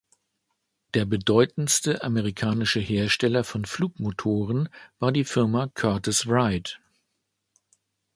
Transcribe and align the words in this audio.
Der 0.95 1.05
bedeutendste 1.05 2.03
amerikanische 2.03 2.79
Hersteller 2.79 3.43
von 3.43 3.65
Flugmotoren 3.65 4.67
war 4.97 5.11
die 5.11 5.23
Firma 5.25 5.67
Curtiss-Wright. 5.67 6.81